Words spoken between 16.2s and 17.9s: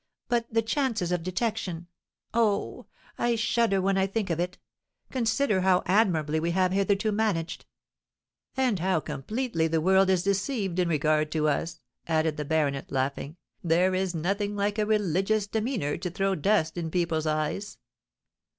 dust in people's eyes.